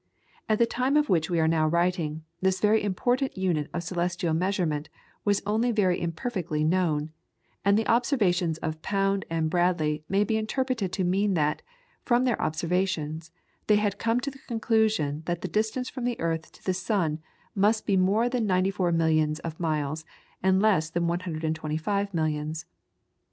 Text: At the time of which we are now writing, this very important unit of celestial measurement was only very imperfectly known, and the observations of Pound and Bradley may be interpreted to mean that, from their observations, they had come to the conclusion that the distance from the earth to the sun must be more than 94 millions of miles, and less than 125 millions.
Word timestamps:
At 0.49 0.57
the 0.57 0.65
time 0.65 0.97
of 0.97 1.09
which 1.09 1.29
we 1.29 1.39
are 1.39 1.47
now 1.47 1.67
writing, 1.67 2.23
this 2.41 2.59
very 2.59 2.83
important 2.83 3.37
unit 3.37 3.69
of 3.71 3.83
celestial 3.83 4.33
measurement 4.33 4.89
was 5.23 5.43
only 5.45 5.71
very 5.71 6.01
imperfectly 6.01 6.63
known, 6.63 7.11
and 7.63 7.77
the 7.77 7.85
observations 7.87 8.57
of 8.63 8.81
Pound 8.81 9.25
and 9.29 9.47
Bradley 9.47 10.03
may 10.09 10.23
be 10.23 10.37
interpreted 10.37 10.91
to 10.91 11.03
mean 11.03 11.35
that, 11.35 11.61
from 12.03 12.23
their 12.23 12.41
observations, 12.41 13.29
they 13.67 13.75
had 13.75 13.99
come 13.99 14.19
to 14.21 14.31
the 14.31 14.39
conclusion 14.47 15.21
that 15.27 15.41
the 15.41 15.47
distance 15.47 15.87
from 15.87 16.05
the 16.05 16.19
earth 16.19 16.51
to 16.53 16.63
the 16.65 16.73
sun 16.73 17.19
must 17.53 17.85
be 17.85 17.95
more 17.95 18.27
than 18.27 18.47
94 18.47 18.91
millions 18.93 19.37
of 19.41 19.59
miles, 19.59 20.03
and 20.41 20.59
less 20.59 20.89
than 20.89 21.05
125 21.05 22.11
millions. 22.11 22.65